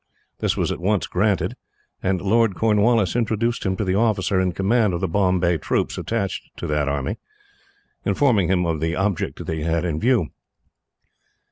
This 0.39 0.57
was 0.57 0.71
at 0.71 0.79
once 0.79 1.05
granted, 1.05 1.55
and 2.01 2.23
Lord 2.23 2.55
Cornwallis 2.55 3.15
introduced 3.15 3.67
him 3.67 3.75
to 3.77 3.83
the 3.83 3.93
officer 3.93 4.39
in 4.41 4.51
command 4.51 4.95
of 4.95 4.99
the 4.99 5.07
Bombay 5.07 5.59
troops 5.59 5.95
attached 5.95 6.49
to 6.57 6.65
that 6.65 6.89
army, 6.89 7.19
informing 8.03 8.47
him 8.47 8.65
of 8.65 8.79
the 8.79 8.95
object 8.95 9.45
that 9.45 9.53
he 9.55 9.61
had 9.61 9.85
in 9.85 9.99
view. 9.99 10.29